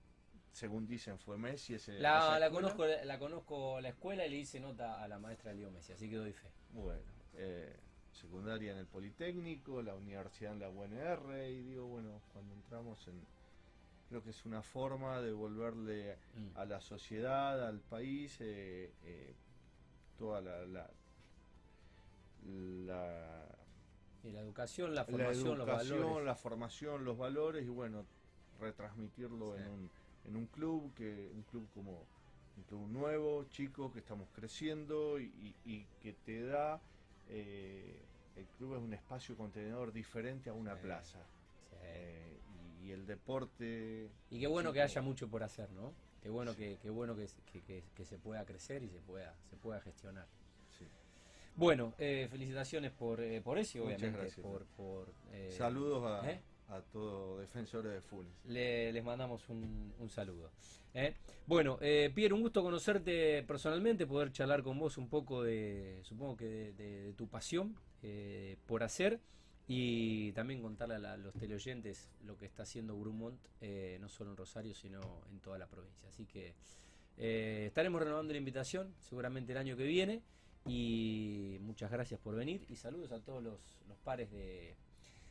según 0.54 0.88
dicen 0.88 1.20
fue 1.20 1.38
Messi 1.38 1.74
ese... 1.74 2.00
La, 2.00 2.40
la 2.40 2.50
conozco, 2.52 2.86
la 2.86 3.20
conozco 3.20 3.82
la 3.82 3.90
escuela 3.90 4.26
y 4.26 4.30
le 4.30 4.38
hice 4.38 4.62
nota 4.62 5.04
a 5.04 5.08
la 5.10 5.20
maestra 5.20 5.54
Leo 5.54 5.72
Messi, 5.72 5.92
así 5.92 6.10
que 6.10 6.16
doy 6.16 6.32
fe. 6.32 6.48
Bueno, 6.72 7.02
eh, 7.38 7.76
secundaria 8.12 8.72
en 8.72 8.78
el 8.78 8.88
Politécnico, 8.88 9.82
la 9.82 9.96
universidad 9.96 10.54
en 10.54 10.60
la 10.60 10.70
UNR, 10.70 11.50
y 11.50 11.62
digo, 11.64 11.86
bueno, 11.88 12.22
cuando 12.34 12.54
entramos 12.54 13.08
en. 13.08 13.26
Creo 14.10 14.24
que 14.24 14.30
es 14.30 14.46
una 14.46 14.62
forma 14.62 15.20
de 15.20 15.28
devolverle 15.28 16.18
Mm. 16.36 16.58
a 16.58 16.66
la 16.66 16.80
sociedad, 16.80 17.68
al 17.68 17.80
país, 17.82 18.38
eh, 18.40 18.94
eh, 19.02 19.34
toda 20.18 20.42
la. 20.42 20.66
la, 20.66 20.90
la 22.44 23.48
Y 24.24 24.32
la 24.32 24.42
educación, 24.42 24.94
la 24.96 25.02
la 25.02 25.06
formación, 25.06 25.58
los 25.58 25.68
valores. 25.68 26.26
la 26.26 26.36
formación, 26.36 27.06
los 27.06 27.18
valores 27.18 27.66
y 27.66 27.70
bueno, 27.70 28.06
retransmitirlo 28.60 29.56
Sí. 29.56 29.62
en, 29.62 29.68
un, 29.70 29.90
en 30.26 30.36
un 30.36 30.46
club, 30.48 30.94
que 30.96 31.32
un 31.34 31.44
club 31.44 31.68
como 31.74 32.08
un 32.58 32.64
club 32.64 32.88
nuevo, 32.88 33.44
chico, 33.46 33.92
que 33.92 34.00
estamos 34.00 34.30
creciendo 34.32 35.20
y, 35.20 35.26
y- 35.26 35.56
y 35.64 35.86
que 36.00 36.14
te 36.14 36.42
da, 36.44 36.82
eh, 37.30 38.02
el 38.36 38.46
club 38.58 38.76
es 38.76 38.82
un 38.82 38.94
espacio 38.94 39.36
contenedor 39.38 39.92
diferente 39.92 40.50
a 40.50 40.54
una 40.54 40.76
Sí. 40.76 40.82
plaza. 40.84 41.20
Sí. 41.70 41.76
Eh, 41.82 42.40
y, 42.82 42.88
y 42.88 42.92
el 42.92 43.06
deporte... 43.06 44.10
Y 44.30 44.40
qué 44.40 44.48
bueno 44.48 44.70
sí, 44.70 44.76
que 44.76 44.82
haya 44.82 45.02
mucho 45.02 45.28
por 45.30 45.44
hacer, 45.44 45.72
¿no? 45.72 45.94
Qué 46.22 46.30
bueno 46.30 46.56
que, 46.56 46.78
qué 46.82 46.90
bueno 46.90 47.16
que, 47.16 47.28
que- 47.52 47.62
que- 47.62 47.84
que 47.96 48.06
se 48.06 48.18
pueda 48.18 48.44
crecer 48.46 48.82
y 48.84 48.90
se 48.90 49.00
pueda, 49.00 49.36
se 49.50 49.56
pueda 49.58 49.80
gestionar. 49.82 50.28
Bueno, 51.58 51.94
eh, 51.98 52.28
felicitaciones 52.30 52.92
por, 52.92 53.22
por 53.42 53.58
eso 53.58 53.78
y 53.78 53.82
Muchas 53.82 53.98
obviamente 54.00 54.20
gracias. 54.20 54.46
por... 54.46 54.66
por 54.76 55.14
Saludos 55.52 56.04
a. 56.06 56.30
a 56.70 56.82
todos 56.82 57.40
defensores 57.42 57.92
de 57.94 58.02
Funes. 58.02 58.34
le- 58.46 58.92
les 58.92 59.04
mandamos 59.04 59.48
un, 59.50 59.94
un 60.00 60.10
saludo. 60.10 60.52
¿eh? 60.94 61.14
Bueno, 61.46 61.78
eh, 61.82 62.12
Pierre, 62.14 62.34
un 62.34 62.42
gusto 62.42 62.64
conocerte 62.64 63.44
personalmente, 63.44 64.08
poder 64.08 64.32
charlar 64.32 64.64
con 64.64 64.80
vos 64.80 64.98
un 64.98 65.08
poco 65.10 65.44
de, 65.44 66.00
supongo 66.04 66.36
que 66.38 66.74
de, 66.74 67.14
tu 67.14 67.28
pasión 67.28 67.76
eh, 68.02 68.58
por 68.66 68.82
hacer 68.84 69.20
y 69.68 70.32
también 70.34 70.62
contarle 70.62 70.96
a 70.96 71.00
la- 71.00 71.18
los 71.18 71.34
teleoyentes 71.36 72.10
lo 72.24 72.38
que 72.38 72.46
está 72.46 72.64
haciendo 72.64 72.96
Brumont, 72.96 73.40
no 74.00 74.10
solo 74.10 74.32
en 74.32 74.38
Rosario, 74.38 74.74
sino 74.76 75.02
en 75.32 75.40
toda 75.40 75.58
la 75.58 75.68
provincia. 75.68 76.08
Así 76.10 76.26
que 76.26 76.54
estaremos 77.18 78.02
renovando 78.02 78.34
la 78.34 78.40
invitación 78.40 78.94
seguramente 79.00 79.52
el 79.54 79.58
año 79.58 79.78
que 79.78 79.86
viene 79.86 80.22
y 80.66 81.58
muchas 81.62 81.92
gracias 81.92 82.20
por 82.20 82.36
venir 82.36 82.66
y 82.70 82.76
saludos 82.76 83.12
a 83.12 83.20
todos 83.22 83.42
los, 83.44 83.60
los 83.88 83.98
pares 84.00 84.32
de 84.32 84.76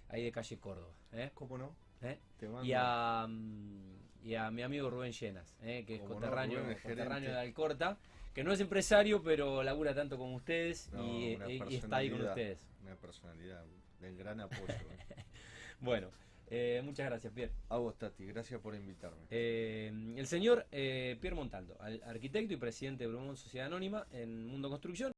ahí 0.09 0.23
de 0.25 0.33
calle 0.33 0.59
Córdoba. 0.59 0.93
¿eh? 1.13 1.31
¿Cómo 1.35 1.59
no? 1.59 1.75
¿eh? 2.03 2.19
Y 2.63 2.73
a, 2.75 3.27
mm, 3.29 4.25
y 4.25 4.35
a 4.35 4.51
mi 4.51 4.63
amigo 4.63 4.91
Rubén 4.91 5.13
Llenas, 5.13 5.57
eh, 5.63 5.85
que 5.87 5.97
es 5.97 6.03
no, 6.03 6.09
coterráneo, 6.09 6.65
gerente. 6.77 7.29
de 7.31 7.39
Alcorta, 7.39 7.99
que 8.35 8.43
no 8.43 8.53
es 8.53 8.61
empresario, 8.61 9.23
pero 9.23 9.63
labura 9.63 9.95
tanto 9.95 10.17
como 10.19 10.35
ustedes 10.37 10.91
No, 10.93 11.05
y, 11.05 11.39
está 11.71 11.97
ahí 11.97 12.11
con 12.11 12.23
ustedes. 12.23 12.67
Una 12.83 12.97
personalidad 12.97 13.65
del 14.01 14.17
gran 14.17 14.41
apoyo. 14.41 14.63
¿eh? 14.69 15.17
Bueno, 15.81 16.09
eh, 16.49 16.81
muchas 16.83 17.07
gracias, 17.07 17.31
Pierre. 17.35 17.53
A 17.69 17.77
vos, 17.77 17.99
Tati, 17.99 18.25
gracias 18.25 18.59
por 18.61 18.75
invitarme. 18.75 19.19
El 19.29 20.27
señor 20.27 20.67
Pierre 20.71 21.35
Montaldo, 21.35 21.77
al- 21.81 22.03
arquitecto 22.05 22.55
y 22.55 22.57
presidente 22.57 23.05
de 23.05 23.11
Brumont 23.11 23.37
Sociedad 23.37 23.67
Anónima 23.67 24.07
en 24.13 24.47
Mundo 24.47 24.71
Construcción. 24.71 25.13